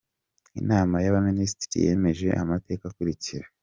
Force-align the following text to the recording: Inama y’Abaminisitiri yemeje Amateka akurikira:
Inama 0.61 0.95
y’Abaminisitiri 1.05 1.77
yemeje 1.85 2.27
Amateka 2.43 2.83
akurikira: 2.87 3.45